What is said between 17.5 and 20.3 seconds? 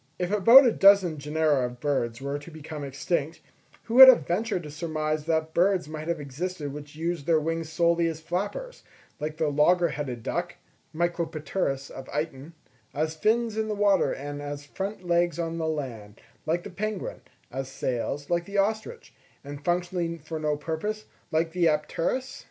as sails, like the ostrich; and functionally